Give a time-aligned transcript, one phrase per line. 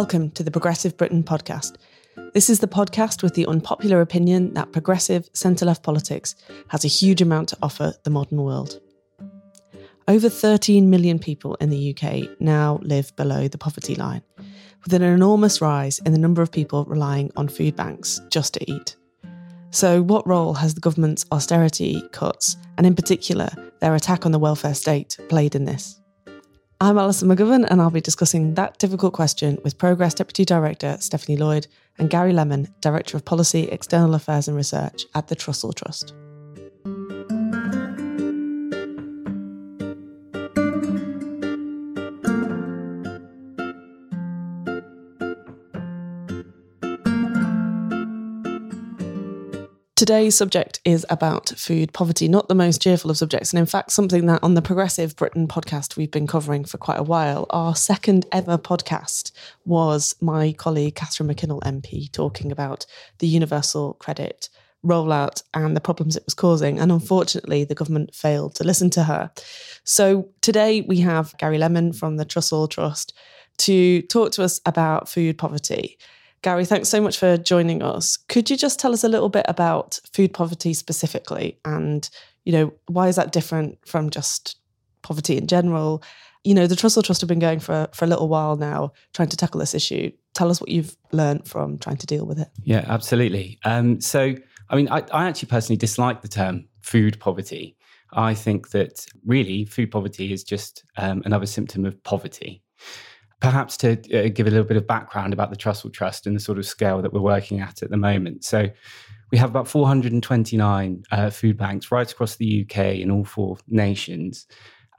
[0.00, 1.76] Welcome to the Progressive Britain podcast.
[2.32, 6.34] This is the podcast with the unpopular opinion that progressive centre left politics
[6.68, 8.80] has a huge amount to offer the modern world.
[10.08, 14.22] Over 13 million people in the UK now live below the poverty line,
[14.84, 18.72] with an enormous rise in the number of people relying on food banks just to
[18.72, 18.96] eat.
[19.68, 24.38] So, what role has the government's austerity cuts, and in particular their attack on the
[24.38, 25.99] welfare state, played in this?
[26.82, 31.36] I'm Alison McGovern, and I'll be discussing that difficult question with Progress Deputy Director Stephanie
[31.36, 31.66] Lloyd
[31.98, 36.14] and Garry Lemon, Director of Policy, External Affairs and Research at the Trussell Trust.
[50.00, 53.92] Today's subject is about food poverty, not the most cheerful of subjects, and in fact,
[53.92, 57.44] something that on the Progressive Britain podcast we've been covering for quite a while.
[57.50, 59.30] Our second ever podcast
[59.66, 62.86] was my colleague Catherine McKinnell MP talking about
[63.18, 64.48] the universal credit
[64.82, 66.78] rollout and the problems it was causing.
[66.78, 69.30] And unfortunately, the government failed to listen to her.
[69.84, 73.12] So today we have Garry Lemon from the Trussell Trust
[73.58, 75.98] to talk to us about food poverty.
[76.42, 78.16] Garry, thanks so much for joining us.
[78.16, 82.08] Could you just tell us a little bit about food poverty specifically and,
[82.44, 84.56] you know, why is that different from just
[85.02, 86.02] poverty in general?
[86.42, 89.28] You know, the Trussell Trust have been going for, for a little while now trying
[89.28, 90.10] to tackle this issue.
[90.32, 92.48] Tell us what you've learned from trying to deal with it.
[92.62, 93.58] Yeah, absolutely.
[93.64, 94.34] Um, so,
[94.70, 97.76] I mean, I, I actually personally dislike the term food poverty.
[98.14, 102.62] I think that really food poverty is just um, another symptom of poverty.
[103.40, 106.40] Perhaps to uh, give a little bit of background about the Trussell Trust and the
[106.40, 108.44] sort of scale that we're working at at the moment.
[108.44, 108.68] So,
[109.30, 114.46] we have about 429 uh, food banks right across the UK in all four nations.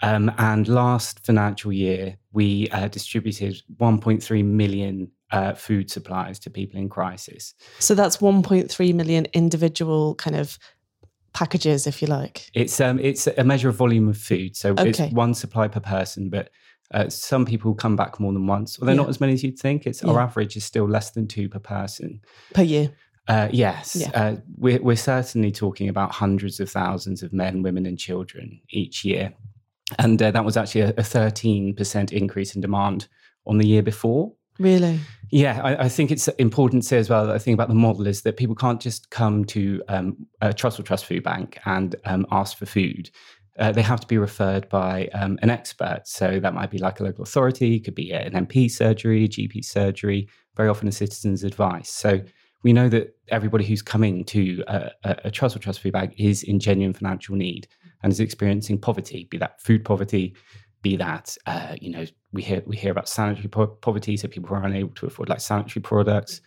[0.02, 6.80] Um, and last financial year, we uh, distributed 1.3 million uh, food supplies to people
[6.80, 7.54] in crisis.
[7.80, 10.58] So that's 1.3 million individual kind of
[11.34, 12.50] packages, if you like.
[12.54, 14.90] It's um, it's a measure of volume of food, so Okay.
[14.90, 16.30] it's one supply per person.
[16.30, 16.50] But
[16.94, 18.98] uh, some people come back more than once, although Yeah.
[18.98, 19.86] not as many as you'd think.
[19.88, 22.22] It's our average is still less than two per person.
[22.54, 22.92] Per year.
[23.28, 24.10] Uh, yes, Yeah.
[24.14, 29.06] uh, we're, we're certainly talking about hundreds of thousands of men, women, and children each
[29.06, 29.34] year.
[30.00, 33.08] And uh, that was actually a, a 13% increase in demand
[33.46, 34.34] on the year before.
[34.60, 35.00] Really?
[35.32, 37.76] Yeah, I, I think it's important to say as well that I think about the
[37.76, 41.96] model is that people can't just come to um, a Trussell Trust Food Bank and
[42.06, 43.10] um, ask for food.
[43.62, 46.02] Uh, they have to be referred by um, an expert.
[46.06, 50.28] So that might be like a local authority, could be an MP surgery, GP surgery,
[50.58, 51.90] very often a citizen's advice.
[51.92, 52.22] So
[52.64, 56.42] we know that everybody who's coming to a, a, a Trussell Trust Food Bank is
[56.42, 57.68] in genuine financial need
[58.02, 60.36] and is experiencing poverty, be that food poverty,
[60.82, 64.50] be that uh, you know we hear we hear about sanitary po- poverty, so people
[64.50, 66.42] who are unable to afford like sanitary products,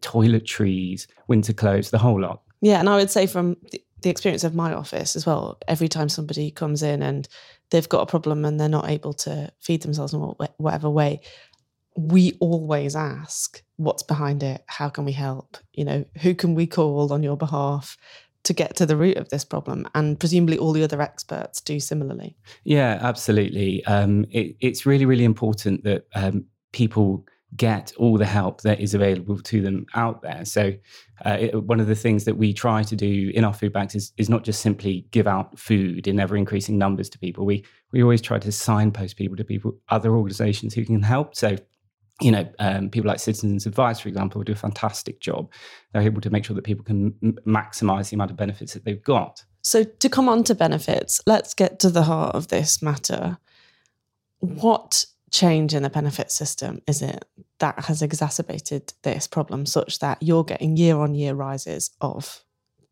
[0.00, 2.42] toiletries, winter clothes, the whole lot.
[2.60, 3.56] Yeah, and I would say from
[4.02, 7.28] the experience of my office as well, every time somebody comes in and
[7.70, 10.20] they've got a problem and they're not able to feed themselves in
[10.56, 11.20] whatever way,
[11.96, 15.56] we always ask what's behind it, how can we help?
[15.72, 17.96] You know, who can we call on your behalf
[18.44, 19.86] to get to the root of this problem?
[19.94, 22.36] And presumably all the other experts do similarly.
[22.64, 23.84] Yeah, absolutely.
[23.86, 28.94] Um, it, it's really, really important that um, people get all the help that is
[28.94, 30.44] available to them out there.
[30.44, 30.72] So,
[31.24, 33.94] uh, it, one of the things that we try to do in our food banks
[33.94, 37.46] is, is not just simply give out food in ever increasing numbers to people.
[37.46, 41.34] We we always try to signpost people to people, other organisations who can help.
[41.34, 41.56] So,
[42.20, 45.50] you know, um, people like Citizens Advice, for example, do a fantastic job.
[45.92, 48.84] They're able to make sure that people can m- maximize the amount of benefits that
[48.84, 49.44] they've got.
[49.62, 53.38] So, to come on to benefits, let's get to the heart of this matter.
[54.40, 57.24] What change in the benefit system is it
[57.58, 62.44] that has exacerbated this problem such that you're getting year on year rises of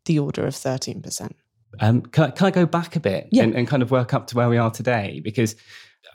[0.05, 1.31] the order of 13%?
[1.79, 3.43] Um, can, I, can, I, go back a bit yeah.
[3.43, 5.21] and, and, kind of work up to where we are today?
[5.23, 5.55] Because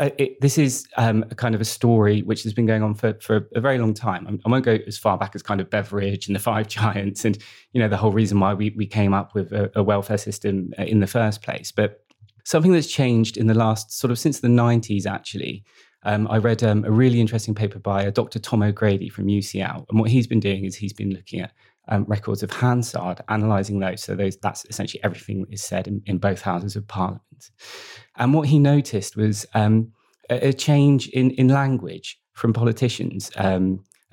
[0.01, 2.95] uh, it, this is um, a kind of a story which has been going on
[2.95, 4.41] for, for a very long time.
[4.45, 7.39] I won't go as far back as kind of Beveridge and the Five Giants and
[7.73, 10.73] you know the whole reason why we, we came up with a, a welfare system
[10.79, 11.71] uh, in the first place.
[11.71, 12.03] But
[12.45, 15.65] something that's changed in the last sort of since the 90s actually
[16.05, 18.39] um, I read um, a really interesting paper by Dr.
[18.39, 19.87] Tom O'Grady from UCL.
[19.89, 21.53] And what he's been doing is he's been looking at
[21.89, 24.03] um, records of Hansard, analysing those.
[24.03, 27.51] So those, that's essentially everything that is said in, in, both houses of parliament.
[28.17, 29.93] And what he noticed was um,
[30.31, 33.59] a, a, change in, in language from politicians, uh,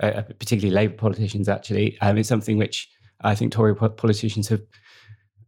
[0.00, 2.00] particularly Labour politicians, actually.
[2.00, 2.88] Um, it's something which
[3.22, 4.62] I think Tory politicians have,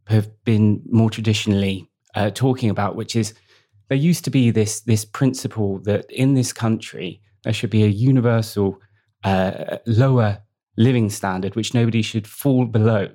[0.07, 3.33] have been more traditionally uh, talking about, which is
[3.93, 7.87] there used to be this this principle that in this country there should be a
[7.87, 8.79] universal
[9.23, 10.41] uh, lower
[10.77, 13.07] living standard which nobody should fall below.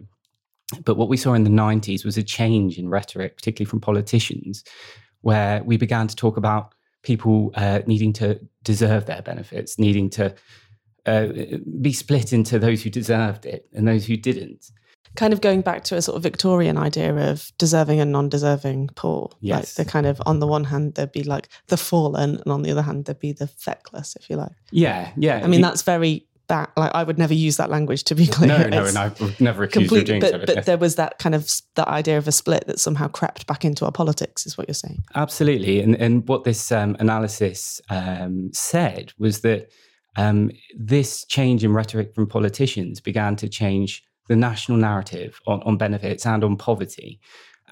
[0.85, 4.63] But what we saw in the 90s was a change in rhetoric, particularly from politicians,
[5.23, 10.33] where we began to talk about people uh, needing to deserve their benefits, needing to
[11.07, 11.27] uh,
[11.81, 14.71] be split into those who deserved it and those who didn't
[15.19, 19.31] kind of going back to a sort of Victorian idea of deserving and non-deserving poor.
[19.41, 19.57] Yes.
[19.57, 22.63] Like the kind of on the one hand there'd be like the fallen, and on
[22.63, 24.53] the other hand there'd be the feckless, if you like.
[24.71, 25.41] Yeah, yeah.
[25.43, 28.49] I mean, that's very that like I would never use that language to be clear.
[28.49, 30.39] No, no, and I would never accuse you of doing but, so.
[30.39, 30.67] But yes.
[30.67, 33.85] there was that kind of that idea of a split that somehow crept back into
[33.87, 35.03] our politics, is what you're saying.
[35.17, 39.69] Absolutely, and and what this um, analysis um, said was that
[40.17, 45.77] um, this change in rhetoric from politicians began to change the national narrative on, on
[45.77, 47.21] benefits and on poverty.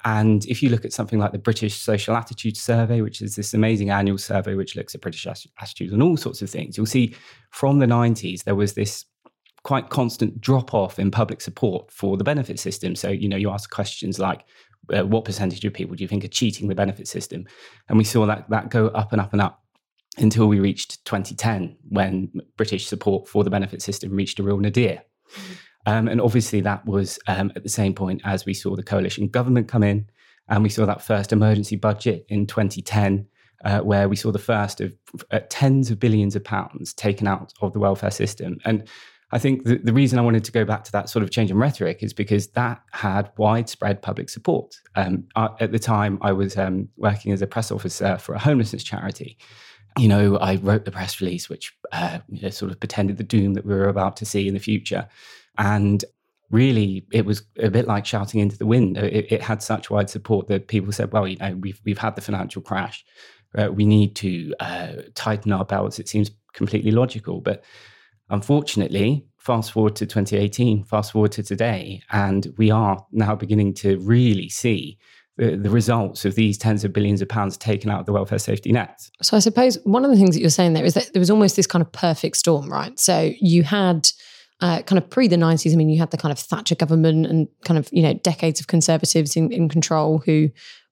[0.05, 3.53] And if you look at something like the British Social Attitude Survey, which is this
[3.53, 7.15] amazing annual survey which looks at British attitudes on all sorts of things, you'll see
[7.51, 9.05] from the 90s there was this
[9.63, 12.95] quite constant drop off in public support for the benefit system.
[12.95, 14.45] So, you know, you ask questions like,
[14.95, 17.45] uh, what percentage of people do you think are cheating the benefit system?
[17.89, 19.61] And we saw that that go up and up and up
[20.17, 25.01] until we reached 2010, when British support for the benefit system reached a real nadir.
[25.35, 25.53] Mm-hmm.
[25.87, 29.29] Um, and obviously, that was um, at the same point as we saw the coalition
[29.29, 30.05] government come in,
[30.49, 33.25] and we saw that first emergency budget in 2010,
[33.63, 34.93] uh, where we saw the first of
[35.31, 38.57] uh, tens of billions of pounds taken out of the welfare system.
[38.65, 38.85] And
[39.31, 41.51] I think the, the, reason I wanted to go back to that sort of change
[41.51, 44.75] in rhetoric is because that had widespread public support.
[44.95, 48.39] Um, I, at the time, I was um, working as a press officer for a
[48.39, 49.37] homelessness charity.
[49.97, 53.23] You know, I wrote the press release, which uh, you know, sort of pretended the
[53.23, 55.07] doom that we were about to see in the future.
[55.57, 56.03] And
[56.49, 58.97] really, it was a bit like shouting into the wind.
[58.97, 62.15] It, it had such wide support that people said, well, you know, we've, we've had
[62.15, 63.05] the financial crash.
[63.57, 65.99] Uh, we need to uh, tighten our belts.
[65.99, 67.41] It seems completely logical.
[67.41, 67.63] But
[68.29, 73.97] unfortunately, fast forward to 2018, fast forward to today, and we are now beginning to
[73.99, 74.97] really see
[75.37, 78.39] the, the, results of these tens of billions of pounds taken out of the welfare
[78.39, 79.07] safety net.
[79.21, 81.29] So I suppose one of the things that you're saying there is that there was
[81.29, 82.99] almost this kind of perfect storm, right?
[82.99, 84.09] So you had
[84.61, 87.27] uh, kind of pre the 90s, I mean, you had the kind of Thatcher government
[87.27, 90.49] and kind of, you know, decades of conservatives in, in control who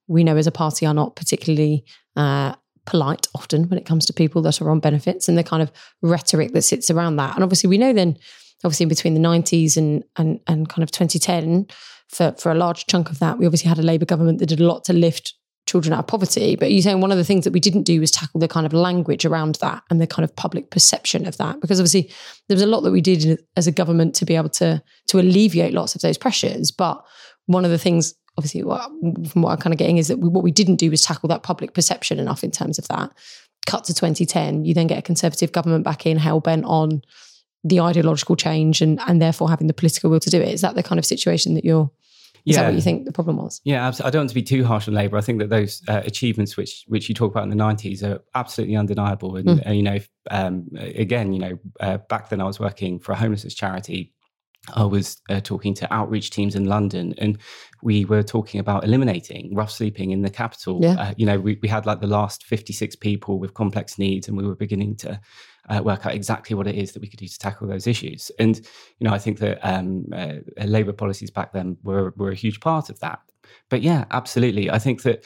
[0.08, 1.84] we know as a party are not particularly
[2.16, 2.54] uh,
[2.86, 5.72] polite often when it comes to people that are on benefits and the kind of
[6.02, 7.34] rhetoric that sits around that.
[7.36, 8.18] And obviously, we know then,
[8.64, 11.68] obviously, between the 90s and, and, and kind of 2010,
[12.10, 14.60] for, for a large chunk of that, we obviously had a Labour government that did
[14.60, 15.34] a lot to lift
[15.66, 16.56] children out of poverty.
[16.56, 18.66] But you're saying one of the things that we didn't do was tackle the kind
[18.66, 22.12] of language around that and the kind of public perception of that, because obviously
[22.48, 25.20] there was a lot that we did as a government to be able to to
[25.20, 26.72] alleviate lots of those pressures.
[26.72, 27.04] But
[27.48, 30.44] one of the things, obviously, from what I'm kind of getting is that we, what
[30.44, 33.12] we didn't do was tackle that public perception enough in terms of that.
[33.66, 37.02] Cut to 2010, you then get a conservative government back in hell bent on
[37.64, 40.50] the ideological change and and therefore having the political will to do it.
[40.50, 41.90] Is that the kind of situation that you're
[42.46, 42.62] is yeah.
[42.62, 43.60] that what you think the problem was?
[43.64, 45.18] Yeah, I don't want to be too harsh on Labour.
[45.18, 48.20] I think that those uh, achievements, which which you talk about in the nineties, are
[48.36, 49.36] absolutely undeniable.
[49.36, 49.68] And mm.
[49.68, 49.98] uh, you know,
[50.30, 54.14] um, again, you know, uh, back then I was working for a homelessness charity.
[54.74, 57.40] I was uh, talking to outreach teams in London, and
[57.84, 60.80] we were talking about eliminating rough sleeping in the capital.
[60.82, 60.96] Yeah.
[61.00, 64.38] Uh, you know, we, we had like the last 56 people with complex needs, and
[64.38, 65.20] we were beginning to
[65.70, 68.32] uh, work out exactly what it is that we could do to tackle those issues.
[68.40, 68.58] And
[69.00, 72.60] you know, I think that um, uh, Labour policies back then were were a huge
[72.60, 73.20] part of that.
[73.70, 75.26] But yeah, absolutely, I think that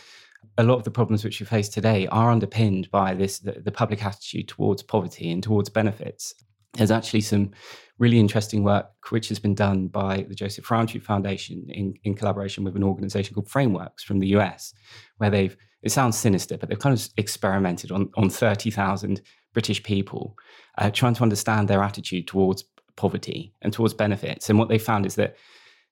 [0.57, 3.71] a lot of the problems which we face today are underpinned by this the, the
[3.71, 6.33] public attitude towards poverty and towards benefits.
[6.73, 7.51] There's actually some
[7.97, 12.63] really interesting work which has been done by the Joseph Rowntree Foundation in, in collaboration
[12.63, 14.73] with an organization called Frameworks from the US,
[15.17, 19.21] where they've, it sounds sinister, but they've kind of experimented on, on 30,000
[19.53, 20.35] British people,
[20.77, 22.63] uh, trying to understand their attitude towards
[22.95, 24.49] poverty and towards benefits.
[24.49, 25.35] And what they found is that,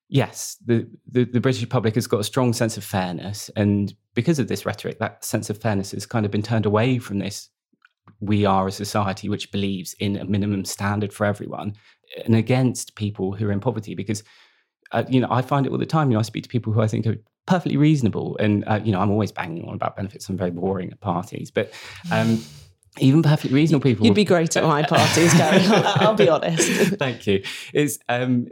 [0.09, 3.49] yes, the, the, the British public has got a strong sense of fairness.
[3.55, 6.99] And because of this rhetoric, that sense of fairness has kind of been turned away
[6.99, 7.49] from this
[8.19, 11.73] we are a society which believes in a minimum standard for everyone
[12.25, 14.23] and against people who are in poverty because
[14.91, 16.71] uh, you know i find it all the time you know i speak to people
[16.73, 19.95] who i think are perfectly reasonable and uh, you know i'm always banging on about
[19.95, 21.71] benefits i'm very boring at parties but
[22.11, 22.41] um,
[22.99, 27.27] even perfectly reasonable people you'd be great at my parties garry i'll be honest thank
[27.27, 27.41] you
[27.73, 28.47] is um,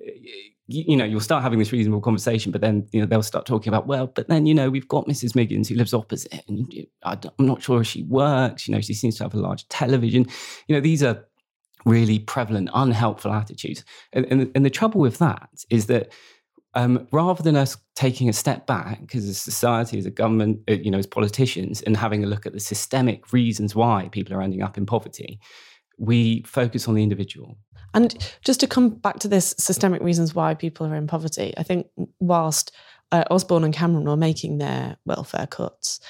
[0.68, 3.46] you, you, know, you'll start having this reasonable conversation, but then you know they'll start
[3.46, 5.36] talking about, well, but then you know we've got Mrs.
[5.36, 8.68] Miggins who lives opposite, and I'm not sure if she works.
[8.68, 10.26] You know, she seems to have a large television.
[10.68, 11.26] You know, these are
[11.86, 16.12] really prevalent, unhelpful attitudes, and and, and the trouble with that is that.
[16.78, 20.74] Um, rather than us taking a step back, as a society, as a government, uh,
[20.74, 24.42] you know, as politicians, and having a look at the systemic reasons why people are
[24.42, 25.40] ending up in poverty,
[25.98, 27.58] we focus on the individual.
[27.94, 31.64] And just to come back to this systemic reasons why people are in poverty, I
[31.64, 31.88] think
[32.20, 32.74] whilst
[33.14, 36.02] uh, Osborne and Cameron were making their welfare cuts,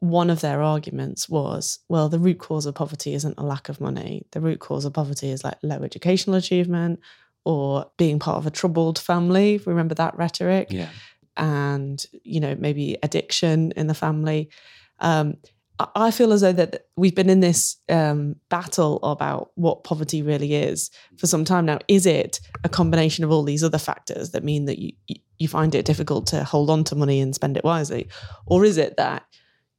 [0.00, 3.80] one of their arguments was, well, the root cause of poverty isn't a lack of
[3.80, 4.26] money.
[4.32, 7.00] The root cause of poverty is like low educational achievement
[7.46, 9.60] or being part of a troubled family.
[9.64, 10.66] Remember that rhetoric?
[10.70, 10.88] Yeah.
[11.36, 14.50] And, you know, maybe addiction in the family.
[14.98, 15.36] Um,
[15.78, 20.54] I feel as though that we've been in this um, battle about what poverty really
[20.54, 21.78] is for some time now.
[21.86, 24.92] Is it a combination of all these other factors that mean that you
[25.38, 28.08] you find it difficult to hold on to money and spend it wisely,
[28.46, 29.24] or is it that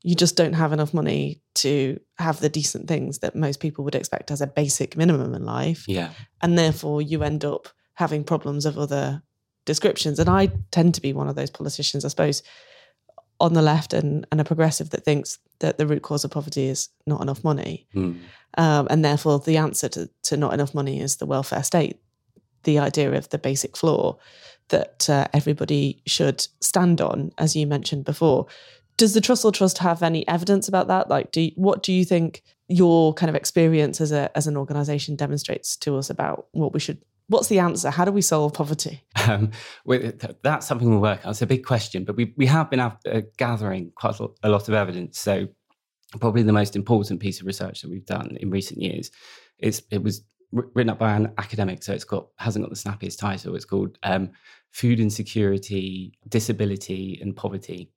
[0.07, 3.93] you just don't have enough money to have the decent things that most people would
[3.93, 5.83] expect as a basic minimum in life?
[5.85, 6.11] Yeah,
[6.41, 9.21] and therefore you end up having problems of other
[9.65, 10.17] descriptions.
[10.17, 12.41] And I tend to be one of those politicians, I suppose,
[13.41, 16.67] on the left and, and a progressive that thinks that the root cause of poverty
[16.67, 17.85] is not enough money.
[17.93, 18.19] Mm.
[18.57, 21.99] Um, and therefore, the answer to, to not enough money is the welfare state,
[22.63, 24.19] the idea of the basic floor
[24.69, 28.47] that uh, everybody should stand on, as you mentioned before.
[28.97, 31.09] Does the Trussell Trust have any evidence about that?
[31.09, 35.15] Like, do what do you think your kind of experience as a as an organisation
[35.15, 36.99] demonstrates to us about what we should
[37.29, 37.89] What's the answer?
[37.89, 39.03] How do we solve poverty?
[39.27, 39.51] Um,
[40.41, 41.31] that's something we'll work on.
[41.31, 42.95] It's a big question, but we, we have been uh,
[43.35, 45.19] gathering quite a lot of evidence.
[45.19, 45.49] So,
[46.21, 49.11] probably the most important piece of research that we've done in recent years
[49.59, 50.23] It's, it was
[50.53, 53.53] written up by an academic, so it's got hasn't got the snappiest title.
[53.55, 54.31] It's called um,
[54.71, 57.91] "Food Insecurity, Disability, and Poverty: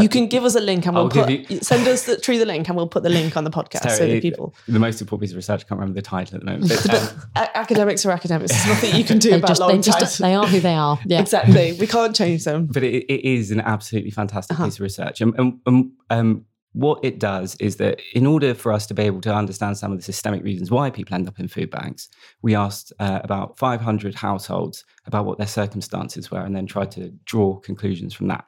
[0.00, 2.38] you can give us a link and we'll I'll put you, send us the, through
[2.38, 4.54] the link and we'll put the link on the podcast so, so that people.
[4.66, 6.70] The most important piece of research, I can't remember the title at the moment.
[6.70, 8.52] But, um, academics are academics.
[8.52, 10.98] There's nothing you can do about just, long they, just, they are who they are.
[11.06, 11.74] Yeah, exactly.
[11.78, 12.66] We can't change them.
[12.66, 14.64] But it, it is an absolutely fantastic uh-huh.
[14.64, 18.72] piece of research, and, and, and um, what it does is that in order for
[18.72, 21.38] us to be able to understand some of the systemic reasons why people end up
[21.38, 22.08] in food banks,
[22.40, 27.10] we asked uh, about 500 households about what their circumstances were and then tried to
[27.24, 28.46] draw conclusions from that.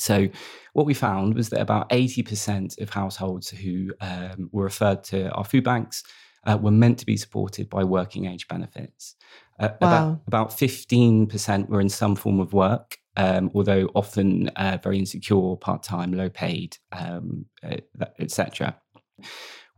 [0.00, 0.28] So,
[0.72, 5.44] what we found was that about 80% of households who um, were referred to our
[5.44, 6.04] food banks
[6.46, 9.16] uh, were meant to be supported by working age benefits.
[9.58, 9.88] Uh, wow.
[9.88, 15.56] About, about 15% were in some form of work, um, although often uh, very insecure,
[15.56, 17.76] part time, low paid, um, uh,
[18.20, 18.80] etc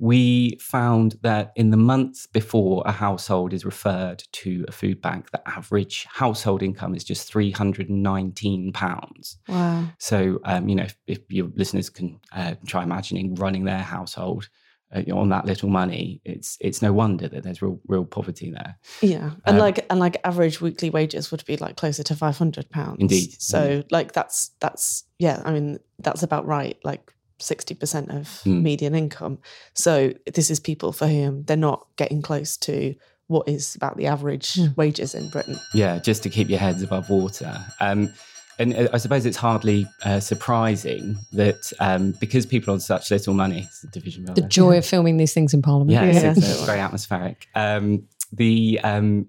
[0.02, 5.30] we found that in the months before a household is referred to a food bank,
[5.30, 9.36] the average household income is just £319.
[9.46, 9.84] Wow.
[9.98, 14.48] So, um, you know, if, if, your listeners can uh, try imagining running their household,
[14.92, 18.76] uh, on that little money, it's it's no wonder that there's real real poverty there.
[19.00, 22.36] Yeah, and um, like and like average weekly wages would be like closer to five
[22.36, 22.98] hundred pounds.
[23.00, 23.40] Indeed.
[23.40, 26.76] So like that's that's yeah, I mean that's about right.
[26.84, 28.62] Like 60% of mm.
[28.62, 29.38] median income.
[29.74, 32.94] So this is people for whom they're not getting close to
[33.28, 34.76] what is about the average mm.
[34.76, 35.58] wages in Britain.
[35.74, 37.58] Yeah, just to keep your heads above water.
[37.80, 38.12] Um,
[38.58, 43.34] and uh, I suppose it's hardly uh, surprising that um, because people on such little
[43.34, 45.92] money, division the joy of filming these things in Parliament.
[45.92, 46.30] Yeah, yeah.
[46.32, 47.48] It's, it's, very atmospheric.
[47.54, 49.26] Um, the um,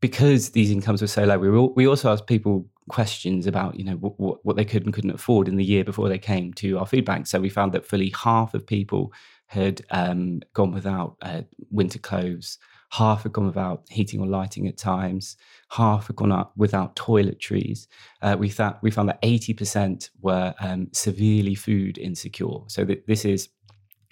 [0.00, 3.84] because these incomes were so low, we, were, we also asked people questions about you
[3.84, 6.78] know what, what they could and couldn't afford in the year before they came to
[6.78, 7.26] our food bank.
[7.26, 9.12] So we found that fully half of people
[9.46, 12.58] had um, gone without uh, winter clothes.
[12.90, 15.36] half had gone without heating or lighting at times,
[15.70, 17.86] half had gone up without toiletries.
[18.22, 22.60] Uh, we, th- we found that 80% were um, severely food insecure.
[22.68, 23.48] So th- this is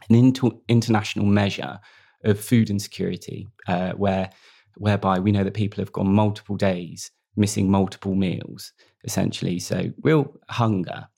[0.09, 1.79] an inter- international measure
[2.25, 4.31] of food insecurity, uh, where
[4.79, 8.73] whereby we know that people have gone multiple days missing multiple meals,
[9.05, 9.59] essentially.
[9.59, 11.09] So real hunger.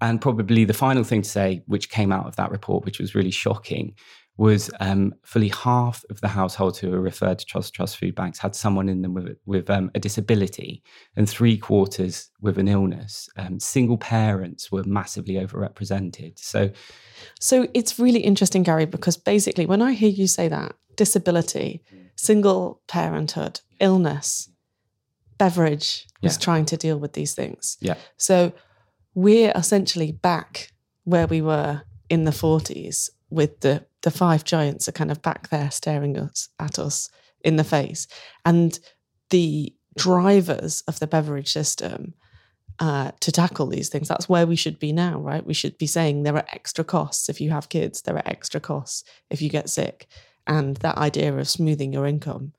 [0.00, 3.14] And probably the final thing to say, which came out of that report, which was
[3.14, 3.94] really shocking,
[4.38, 8.38] was um, fully half of the households who were referred to Trussell Trust food banks
[8.38, 10.80] had someone in them with, with um, a disability,
[11.16, 13.28] and three quarters with an illness.
[13.36, 16.38] Um, single parents were massively overrepresented.
[16.38, 16.70] So,
[17.40, 21.82] so it's really interesting, Garry, because basically, when I hear you say that disability,
[22.14, 24.48] single parenthood, illness,
[25.38, 26.40] Beveridge was Yeah.
[26.40, 27.76] trying to deal with these things.
[27.80, 28.52] yeah, So
[29.14, 30.72] we're essentially back
[31.04, 35.48] where we were in the 40s with the the five giants are kind of back
[35.50, 37.10] there staring us at us
[37.44, 38.06] in the face
[38.44, 38.78] and
[39.30, 42.14] the drivers of the Beveridge system
[42.78, 45.86] uh, to tackle these things that's where we should be now right we should be
[45.86, 49.48] saying there are extra costs if you have kids there are extra costs if you
[49.50, 50.06] get sick
[50.46, 52.52] and that idea of smoothing your income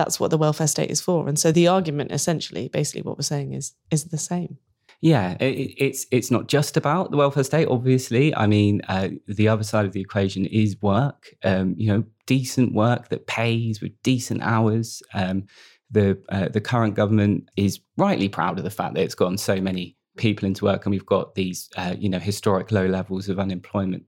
[0.00, 3.22] that's what the welfare state is for and so the argument essentially basically what we're
[3.22, 4.56] saying is is the same
[5.02, 7.68] Yeah, it, it's it's not just about the welfare state.
[7.68, 11.34] Obviously, I mean, uh, the other side of the equation is work.
[11.42, 15.02] Um, you know, decent work that pays with decent hours.
[15.14, 15.46] Um,
[15.90, 19.58] the uh, the current government is rightly proud of the fact that it's gotten so
[19.58, 23.38] many people into work, and we've got these uh, you know historic low levels of
[23.38, 24.04] unemployment.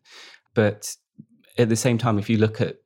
[0.53, 0.95] But
[1.57, 2.77] at the same time, if you look at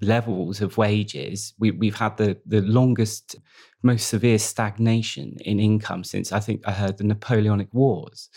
[0.00, 3.36] levels of wages, we, we've had the the longest,
[3.82, 8.28] most severe stagnation in income since I think I heard the Napoleonic Wars.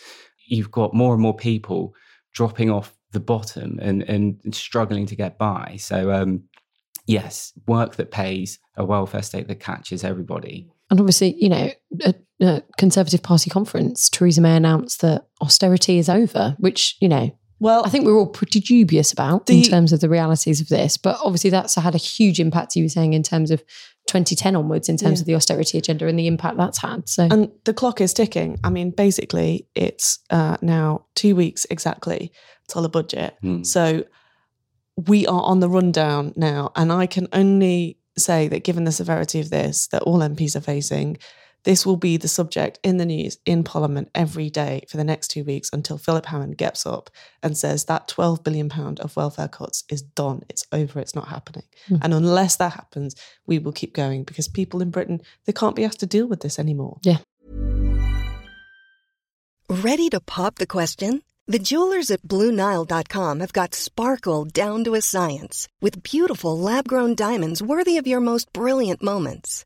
[0.48, 1.93] You've got more and more people
[2.34, 5.77] dropping off the bottom and and struggling to get by.
[5.79, 6.43] So um,
[7.10, 10.69] yes, work that pays, a welfare state that catches everybody.
[10.91, 11.72] And obviously, you know,
[12.05, 17.31] a, a Conservative Party conference, Theresa May announced that austerity is over, which, you know,
[17.59, 20.97] well I think we're all pretty dubious about in terms of the realities of this.
[20.97, 23.63] But obviously, that's had a huge impact, you were saying, in terms of
[24.07, 25.23] 2010 onwards, in terms Yeah.
[25.23, 27.07] of the austerity agenda and the impact that's had.
[27.07, 28.57] So, And the clock is ticking.
[28.63, 32.31] I mean, basically, it's uh, now two weeks exactly
[32.67, 33.36] till the budget.
[33.41, 33.63] Hmm.
[33.63, 34.03] So
[35.07, 36.71] we are on the rundown now.
[36.75, 40.62] And I can only say that given the severity of this that all MPs are
[40.62, 41.17] facing,
[41.63, 45.30] this will be the subject in the news in Parliament every day for the next
[45.30, 47.10] two weeks until Philip Hammond gets up
[47.43, 50.43] and says that £12 billion of welfare cuts is done.
[50.50, 51.00] It's over.
[51.00, 51.63] It's not happening.
[51.88, 51.98] Hmm.
[52.02, 55.86] And unless that happens, we will keep going because people in Britain, they can't be
[55.86, 57.00] asked to deal with this anymore.
[57.04, 57.17] Yeah.
[59.69, 61.22] Ready to pop the question?
[61.45, 67.15] The jewelers at BlueNile.com have got sparkle down to a science with beautiful lab grown
[67.15, 69.65] diamonds worthy of your most brilliant moments.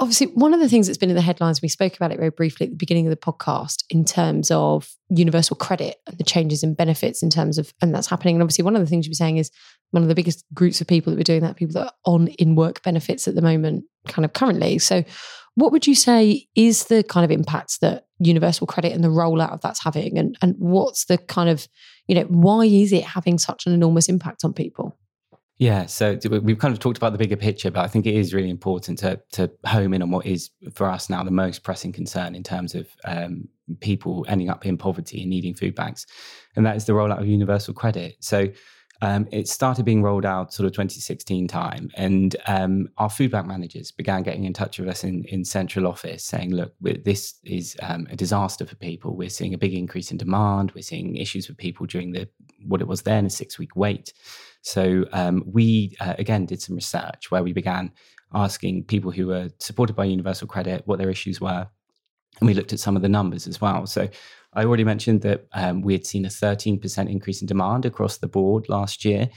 [0.00, 2.30] obviously, one of the things that's been in the headlines, we spoke about it very
[2.30, 6.62] briefly at the beginning of the podcast in terms of universal credit and the changes
[6.62, 8.34] in benefits in terms of, and that's happening.
[8.34, 9.50] And obviously, one of the things you were saying is
[9.90, 12.28] one of the biggest groups of people that were doing that, people that are on
[12.28, 14.78] in work benefits at the moment, kind of currently.
[14.78, 15.04] So,
[15.54, 19.52] what would you say is the kind of impacts that universal credit and the rollout
[19.52, 20.16] of that's having?
[20.16, 21.68] And, and what's the kind of,
[22.06, 24.96] you know, why is it having such an enormous impact on people?
[25.60, 28.32] Yeah, so we've kind of talked about the bigger picture, but I think it is
[28.32, 31.92] really important to to home in on what is for us now the most pressing
[31.92, 33.46] concern in terms of um,
[33.80, 36.06] people ending up in poverty and needing food banks,
[36.56, 38.16] and that is the rollout of universal credit.
[38.20, 38.48] So
[39.02, 43.46] um, it started being rolled out sort of 2016 time, and um, our food bank
[43.46, 47.76] managers began getting in touch with us in, in central office, saying, "Look, this is
[47.82, 49.14] um, a disaster for people.
[49.14, 50.72] We're seeing a big increase in demand.
[50.74, 52.30] We're seeing issues with people during the
[52.66, 54.14] what it was then a six week wait."
[54.62, 57.92] So um, we uh, again did some research where we began
[58.34, 61.66] asking people who were supported by Universal Credit what their issues were,
[62.40, 63.86] and we looked at some of the numbers as well.
[63.86, 64.08] So
[64.52, 68.28] I already mentioned that um, we had seen a 13% increase in demand across the
[68.28, 69.28] board last year.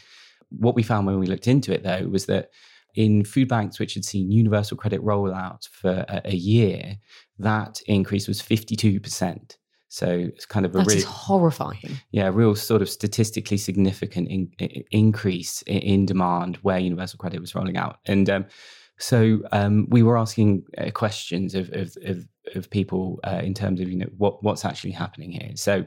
[0.50, 2.50] What we found when we looked into it, though, was that
[2.96, 6.98] in food banks which had seen universal credit rollout for a, a year,
[7.40, 9.58] that increase was 52%.
[9.94, 12.00] So it's kind of a That really is horrifying.
[12.10, 17.40] yeah, real sort of statistically significant in, in- increase in, in demand where universal credit
[17.40, 18.46] was rolling out, and um,
[18.98, 23.80] so um, we were asking uh, questions of of, of, of people uh, in terms
[23.82, 25.52] of you know what what's actually happening here.
[25.54, 25.86] So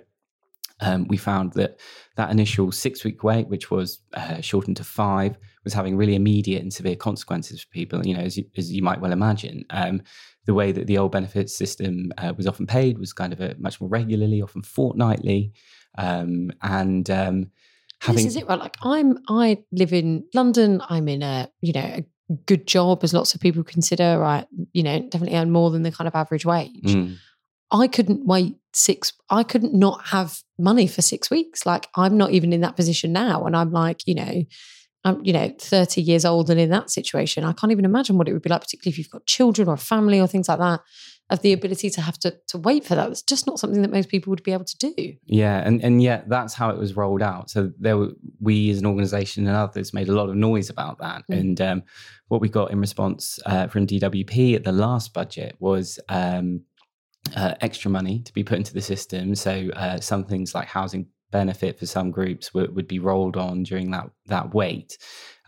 [0.80, 1.80] um, we found that
[2.14, 5.36] that initial six week wait, which was uh, shortened to five,
[5.66, 8.06] was having really immediate and severe consequences for people.
[8.06, 10.00] You know, as you, as you might well imagine, um,
[10.46, 13.56] the way that the old benefits system uh, was often paid was kind of a
[13.58, 15.52] much more regularly, often fortnightly,
[15.98, 17.50] um, and um,
[18.00, 18.60] having This is it, right?
[18.60, 20.80] Like I'm, I live in London.
[20.88, 22.04] I'm in a, you know, a
[22.46, 24.18] good job, as lots of people consider.
[24.20, 26.84] Right, you know, definitely earn more than the kind of average wage.
[26.84, 27.16] Mm.
[27.72, 29.12] I couldn't wait six.
[29.28, 31.66] I couldn't not have money for six weeks.
[31.66, 34.44] Like I'm not even in that position now, and I'm like, you know,
[35.06, 37.44] I'm you know 30 years old and in that situation.
[37.44, 39.74] I can't even imagine what it would be like, particularly if you've got children or
[39.74, 40.80] a family or things like that.
[41.28, 43.10] Of the ability to have to to wait for that.
[43.10, 45.14] It's just not something that most people would be able to do.
[45.24, 47.50] Yeah, and and yet that's how it was rolled out.
[47.50, 50.98] So there, were, we as an organisation and others made a lot of noise about
[50.98, 51.24] that.
[51.28, 51.40] Mm.
[51.40, 51.82] And um,
[52.28, 56.60] what we got in response uh, from DWP at the last budget was um,
[57.34, 59.34] uh, extra money to be put into the system.
[59.34, 63.62] So uh, some things like housing benefit for some groups would, would be rolled on
[63.62, 64.98] during that that wait.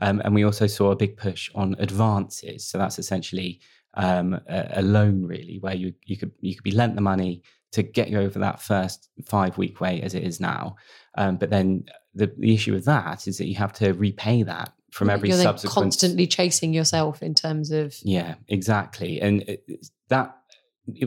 [0.01, 2.65] Um, and we also saw a big push on advances.
[2.69, 3.61] So that's essentially
[3.95, 7.43] um, a, a loan, really, where you you could you could be lent the money
[7.73, 10.77] to get you over that first five week wait as it is now.
[11.17, 14.73] Um, but then the, the issue with that is that you have to repay that
[14.91, 19.21] from every You're subsequent constantly chasing yourself in terms of yeah, exactly.
[19.21, 19.65] And it-
[20.09, 20.38] that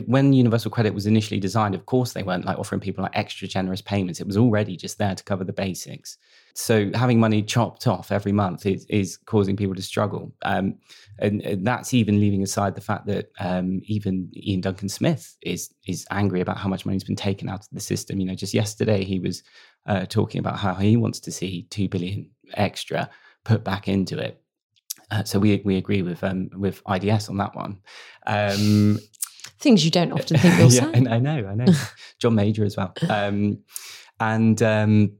[0.06, 3.48] when Universal Credit was initially designed, of course, they weren't like offering people like extra
[3.48, 4.20] generous payments.
[4.20, 6.18] It was already just there to cover the basics.
[6.54, 10.32] So having money chopped off every month is, is causing people to struggle.
[10.42, 10.76] Um,
[11.18, 15.74] and, and that's even leaving aside the fact that um, even Iain Duncan Smith is
[15.86, 18.20] is angry about how much money's been taken out of the system.
[18.20, 19.42] You know, just yesterday he was
[19.86, 23.10] uh, talking about how he wants to see two billion extra
[23.44, 24.40] put back into it.
[25.10, 27.78] Uh, so we we agree with um, with IDS on that one.
[28.26, 28.98] Um,
[29.62, 30.90] things you don't often think you'll yeah, say.
[30.92, 31.72] and I know, I know.
[32.18, 32.92] John Major as well.
[33.08, 33.58] Um,
[34.20, 35.12] and um,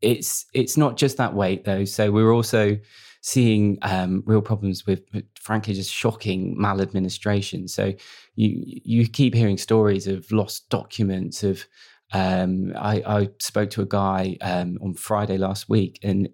[0.00, 1.84] it's it's not just that wait though.
[1.84, 2.78] So we're also
[3.26, 7.66] seeing um, real problems with, with, frankly, just shocking maladministration.
[7.68, 7.92] So
[8.36, 11.42] you you keep hearing stories of lost documents.
[11.42, 11.66] Of
[12.12, 16.28] um, I, I spoke to a guy um, on Friday last week, and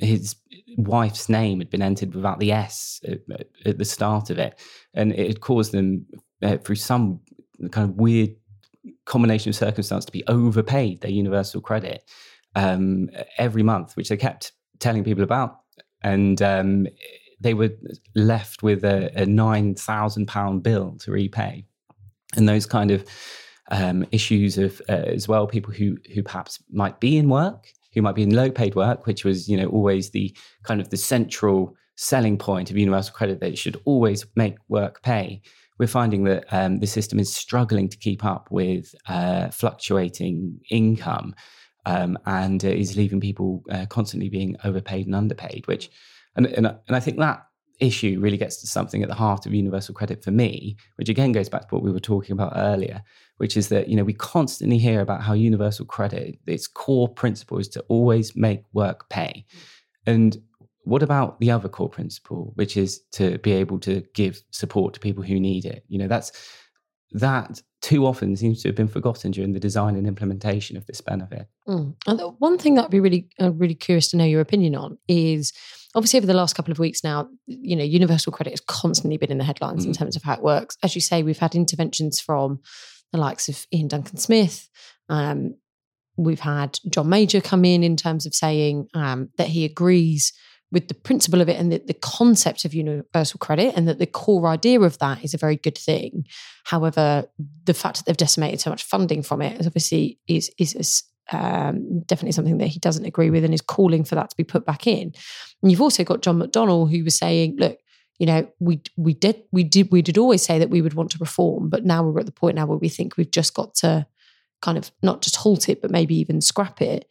[0.00, 0.36] his
[0.76, 3.20] wife's name had been entered without the S at,
[3.66, 4.58] at the start of it,
[4.94, 6.06] and it had caused them
[6.42, 7.20] uh, through some
[7.70, 8.30] kind of weird
[9.04, 12.04] combination of circumstance to be overpaid their universal credit
[12.54, 15.58] um, every month, which they kept telling people about,
[16.02, 16.86] and um,
[17.40, 17.70] they were
[18.14, 21.64] left with a, a nine thousand pound bill to repay,
[22.36, 23.04] and those kind of
[23.70, 28.02] um, issues of uh, as well people who who perhaps might be in work who
[28.02, 30.96] might be in low paid work, which was, you know, always the kind of the
[30.96, 35.40] central selling point of universal credit that it should always make work pay.
[35.78, 41.34] We're finding that um, the system is struggling to keep up with uh, fluctuating income
[41.86, 45.90] um, and uh, is leaving people uh, constantly being overpaid and underpaid, which,
[46.36, 47.44] and, and, and I think that
[47.80, 51.32] issue really gets to something at the heart of universal credit for me, which again
[51.32, 53.02] goes back to what we were talking about earlier,
[53.36, 57.58] which is that you know we constantly hear about how universal credit its core principle
[57.58, 59.46] is to always make work pay,
[60.06, 60.38] and
[60.88, 65.00] what about the other core principle, which is to be able to give support to
[65.00, 65.84] people who need it?
[65.88, 66.32] You know that's
[67.12, 71.00] that too often seems to have been forgotten during the design and implementation of this
[71.00, 71.46] benefit.
[71.68, 71.94] Mm.
[72.06, 74.74] And the one thing that I'd be really, uh, really curious to know your opinion
[74.74, 75.52] on is
[75.94, 79.30] obviously over the last couple of weeks now, you know, universal credit has constantly been
[79.30, 79.98] in the headlines in Mm.
[79.98, 80.76] terms of how it works.
[80.82, 82.60] As you say, we've had interventions from
[83.12, 84.68] the likes of Iain Duncan Smith.
[85.08, 85.54] Um,
[86.16, 90.32] we've had John Major come in in terms of saying um, that he agrees
[90.70, 94.06] with the principle of it and the, the concept of universal credit and that the
[94.06, 96.24] core idea of that is a very good thing.
[96.64, 97.24] However,
[97.64, 102.00] the fact that they've decimated so much funding from it is obviously is is um,
[102.06, 104.64] definitely something that he doesn't agree with and is calling for that to be put
[104.64, 105.12] back in.
[105.62, 107.78] And you've also got John McDonnell who was saying, look,
[108.18, 111.10] you know, we we did we did we did always say that we would want
[111.12, 113.74] to reform, but now we're at the point now where we think we've just got
[113.76, 114.06] to
[114.60, 117.06] kind of not just halt it, but maybe even scrap it.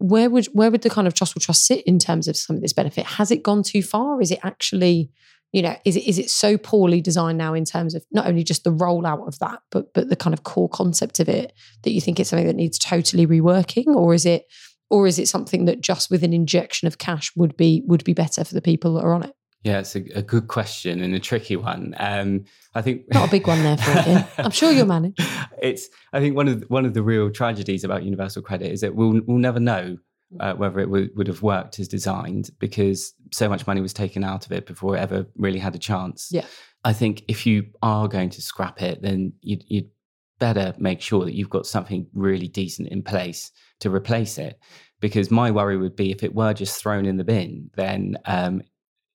[0.00, 2.62] Where would where would the kind of Trussell Trust sit in terms of some of
[2.62, 3.04] this benefit?
[3.04, 4.20] Has it gone too far?
[4.20, 5.10] Is it actually,
[5.52, 8.42] you know, is it is it so poorly designed now in terms of not only
[8.42, 11.92] just the rollout of that, but but the kind of core concept of it that
[11.92, 14.46] you think it's something that needs totally reworking, or is it
[14.88, 18.14] or is it something that just with an injection of cash would be would be
[18.14, 19.34] better for the people that are on it?
[19.62, 21.94] Yeah, it's a, a, good question and a tricky one.
[21.98, 22.44] Um,
[22.74, 24.24] I think not a big one there for you.
[24.38, 25.16] I'm sure you'll manage.
[25.60, 25.88] It's.
[26.14, 28.94] I think one of the, one of the real tragedies about universal credit is that
[28.94, 29.98] we'll we'll never know
[30.38, 34.22] uh, whether it would, would have worked as designed because so much money was taken
[34.22, 36.28] out of it before it ever really had a chance.
[36.30, 36.46] Yeah.
[36.84, 39.90] I think if you are going to scrap it, then you'd, you'd
[40.38, 44.58] better make sure that you've got something really decent in place to replace it
[45.00, 48.62] because my worry would be if it were just thrown in the bin, then um,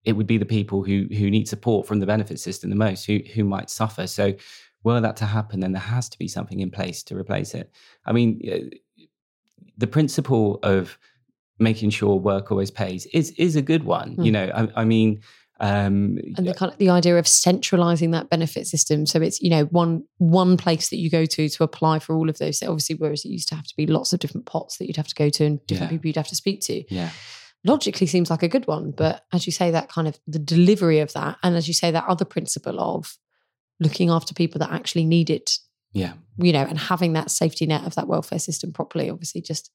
[0.06, 3.06] it would be the people who who need support from the benefit system the most
[3.06, 4.08] who who might suffer.
[4.08, 4.34] So,
[4.84, 7.72] were that to happen, then there has to be something in place to replace it.
[8.06, 9.04] I mean, uh,
[9.78, 10.98] the principle of
[11.60, 14.16] making sure work always pays is is a good one.
[14.16, 14.26] Mm.
[14.26, 15.22] You know, I, I mean.
[15.62, 19.50] Um, and the kind of the idea of centralizing that benefit system, so it's you
[19.50, 22.62] know one one place that you go to to apply for all of those.
[22.62, 25.08] Obviously, whereas it used to have to be lots of different pots that you'd have
[25.08, 25.96] to go to and different yeah.
[25.98, 26.84] people you'd have to speak to.
[26.94, 27.10] Yeah,
[27.66, 28.92] logically seems like a good one.
[28.92, 31.92] But as you say, that kind of the delivery of that, and as you say,
[31.92, 33.18] that other principle of
[33.80, 35.58] looking after people that actually need it.
[35.92, 36.14] Yeah.
[36.38, 39.72] You know, and having that safety net of that welfare system properly obviously just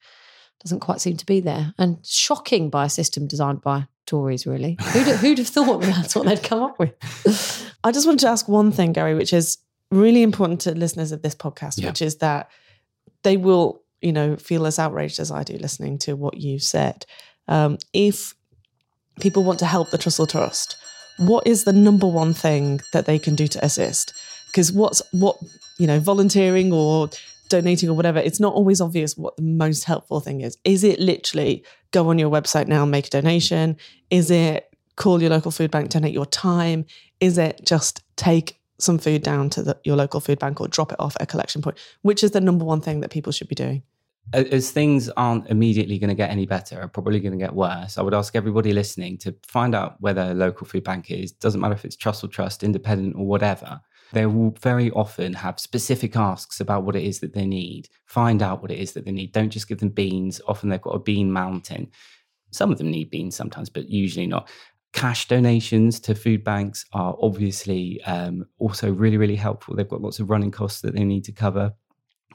[0.63, 1.75] doesn't quite seem to be there.
[1.79, 4.77] And shocking by a system designed by Tories, really.
[4.93, 6.95] Who'd, who'd have thought that's what they'd come up with?
[7.85, 9.59] I just wanted to ask one thing, Garry, which is
[9.91, 11.89] really important to listeners of this podcast, yeah.
[11.89, 12.51] which is that
[13.23, 17.07] they will, you know, feel as outraged as I do listening to what you've said
[17.51, 18.35] um, if
[19.21, 20.77] people want to help the Trussell Trust,
[21.19, 24.15] what is the number one thing that they can do to assist?
[24.47, 25.37] Because what's what
[25.81, 27.09] you know, volunteering or
[27.49, 30.59] donating or whatever, it's not always obvious what the most helpful thing is.
[30.63, 33.79] Is it literally go on your website now and make a donation?
[34.11, 36.85] Is it call your local food bank, donate your time?
[37.19, 40.93] Is it just take some food down to the, your local food bank or drop
[40.93, 41.79] it off at a collection point?
[42.03, 43.83] Which is the number one thing that people should be doing?
[44.33, 47.99] As things aren't immediately going to get any better, are probably going to get worse.
[47.99, 51.33] I would ask everybody listening to find out where their local food bank is.
[51.33, 53.81] Doesn't matter if it's Trussell Trust, independent or whatever.
[54.13, 57.89] They will very often have specific asks about what it is that they need.
[58.07, 59.33] Find out what it is that they need.
[59.33, 60.41] Don't just give them beans.
[60.47, 61.91] Often they've got a bean mountain.
[62.53, 64.49] Some of them need beans sometimes, but usually not.
[64.93, 69.77] Cash donations to food banks are obviously um, also really, really helpful.
[69.77, 71.73] They've got lots of running costs that they need to cover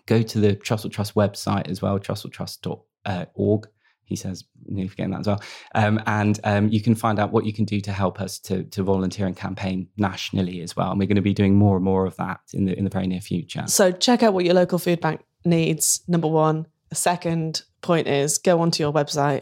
[0.07, 3.67] Go to the Trussell Trust website as well, trusselltrust.org.
[4.03, 5.41] He says, nearly forgetting that as well.
[5.73, 8.63] Um, and um, you can find out what you can do to help us to,
[8.65, 10.91] to volunteer and campaign nationally as well.
[10.91, 12.91] And we're going to be doing more and more of that in the in the
[12.91, 13.63] very near future.
[13.65, 16.01] So check out what your local food bank needs.
[16.07, 16.67] Number one.
[16.89, 19.41] The second point is go onto your website,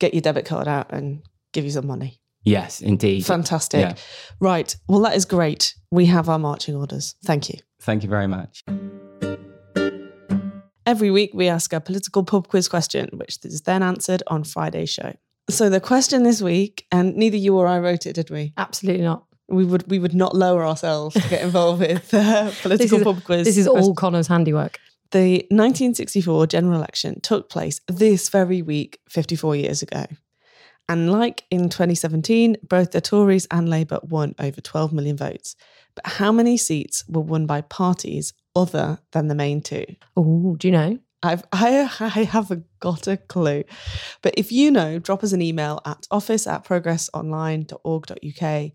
[0.00, 2.20] get your debit card out, and give you some money.
[2.44, 3.24] Yes, indeed.
[3.24, 3.80] Fantastic.
[3.80, 3.94] Yeah.
[4.40, 4.74] Right.
[4.88, 5.74] Well, that is great.
[5.90, 7.14] We have our marching orders.
[7.24, 7.60] Thank you.
[7.80, 8.64] Thank you very much.
[10.84, 14.90] Every week, we ask a political pub quiz question, which is then answered on Friday's
[14.90, 15.14] show.
[15.48, 18.52] So the question this week, and neither you or I wrote it, did we?
[18.56, 19.24] Absolutely not.
[19.48, 23.24] We would we would not lower ourselves to get involved with uh, political is, pub
[23.24, 23.44] quiz.
[23.44, 24.78] This is all Connor's handiwork.
[25.10, 30.06] The 1964 general election took place this very week, 54 years ago.
[30.88, 35.54] And like in 2017, both the Tories and Labour won over 12 million votes.
[35.94, 39.84] But how many seats were won by parties other than the main two?
[40.16, 40.98] Oh, do you know?
[41.22, 43.64] I've, I, I haven't got a clue.
[44.22, 48.72] But if you know, drop us an email at office at progressonline.org.uk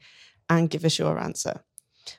[0.50, 1.62] and give us your answer.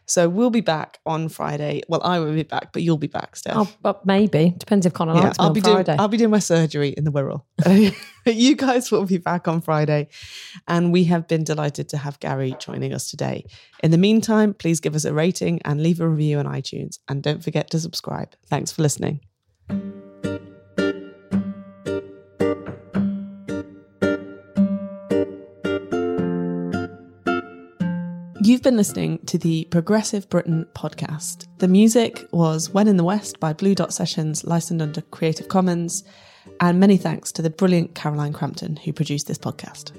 [0.07, 1.83] So we'll be back on Friday.
[1.88, 3.57] Well, I will be back, but you'll be back, Steph.
[3.57, 5.85] Oh, but maybe depends if Connor yeah, likes I'll be Friday.
[5.85, 7.42] Doing, I'll be doing my surgery in the Wirral.
[8.27, 10.09] you guys will be back on Friday,
[10.66, 13.44] and we have been delighted to have Garry joining us today.
[13.83, 17.22] In the meantime, please give us a rating and leave a review on iTunes, and
[17.22, 18.35] don't forget to subscribe.
[18.48, 19.20] Thanks for listening.
[28.59, 31.47] You've been listening to the Progressive Britain podcast.
[31.59, 36.03] The music was When in the West by Blue Dot Sessions, licensed under Creative Commons.
[36.59, 39.92] And many thanks to the brilliant Caroline Crampton who produced this podcast.